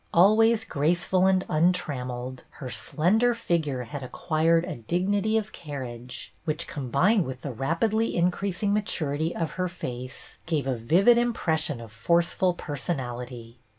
Al 0.15 0.35
ways 0.35 0.65
graceful 0.65 1.27
and 1.27 1.45
untrammelled, 1.47 2.41
her 2.53 2.71
slender 2.71 3.35
figure 3.35 3.83
had 3.83 4.01
acquired 4.01 4.65
a 4.65 4.77
dignity 4.77 5.37
of 5.37 5.53
car 5.53 5.81
riage 5.83 6.29
which, 6.43 6.65
combined 6.67 7.23
with 7.23 7.41
the 7.41 7.51
rapidly 7.51 8.15
in 8.15 8.31
creasing 8.31 8.73
maturity 8.73 9.35
of 9.35 9.51
her 9.61 9.67
face, 9.67 10.39
gave 10.47 10.65
a 10.65 10.75
vivid 10.75 11.19
impression 11.19 11.79
of 11.79 11.91
forceful 11.91 12.55
personality. 12.55 13.59